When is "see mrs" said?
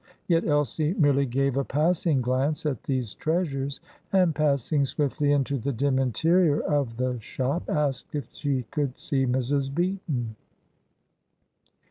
8.97-9.71